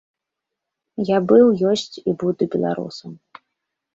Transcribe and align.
Я 1.09 1.17
быў, 1.31 1.51
ёсць 1.71 1.95
і 2.01 2.11
буду 2.23 2.43
беларусам. 2.55 3.11